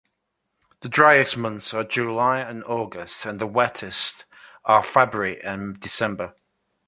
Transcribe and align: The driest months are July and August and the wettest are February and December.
The 0.79 0.89
driest 0.89 1.37
months 1.37 1.75
are 1.75 1.83
July 1.83 2.39
and 2.39 2.63
August 2.63 3.23
and 3.27 3.39
the 3.39 3.45
wettest 3.45 4.25
are 4.65 4.81
February 4.81 5.39
and 5.43 5.79
December. 5.79 6.33